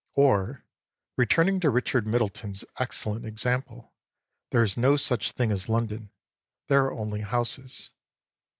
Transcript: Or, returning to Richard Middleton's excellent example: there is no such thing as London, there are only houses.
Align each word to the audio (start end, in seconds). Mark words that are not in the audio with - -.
Or, 0.15 0.65
returning 1.15 1.59
to 1.59 1.69
Richard 1.69 2.07
Middleton's 2.07 2.65
excellent 2.79 3.23
example: 3.23 3.93
there 4.49 4.63
is 4.63 4.75
no 4.75 4.95
such 4.95 5.33
thing 5.33 5.51
as 5.51 5.69
London, 5.69 6.09
there 6.69 6.85
are 6.85 6.93
only 6.93 7.21
houses. 7.21 7.91